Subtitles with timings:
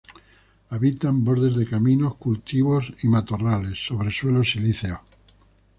[0.71, 4.97] Habita en bordes de caminos, cultivos y matorrales, sobre suelos silíceos.